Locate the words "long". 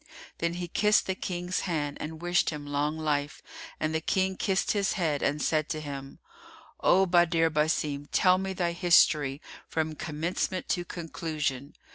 2.65-2.97